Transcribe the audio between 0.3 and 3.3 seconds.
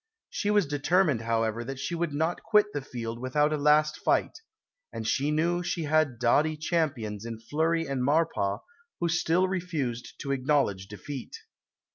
She was determined, however, that she would not quit the field